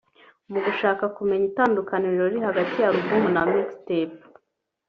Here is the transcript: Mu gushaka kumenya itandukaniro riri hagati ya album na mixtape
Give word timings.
Mu 0.51 0.59
gushaka 0.65 1.03
kumenya 1.15 1.45
itandukaniro 1.51 2.23
riri 2.31 2.39
hagati 2.47 2.75
ya 2.81 2.87
album 2.91 3.23
na 3.33 3.41
mixtape 3.51 4.21